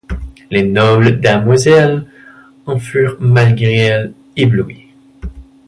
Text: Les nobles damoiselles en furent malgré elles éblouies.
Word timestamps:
Les 0.49 0.63
nobles 0.63 1.19
damoiselles 1.21 2.07
en 2.65 2.79
furent 2.79 3.17
malgré 3.19 3.75
elles 3.75 4.13
éblouies. 4.35 4.87